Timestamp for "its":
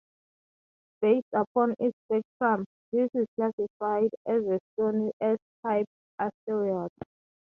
1.77-1.95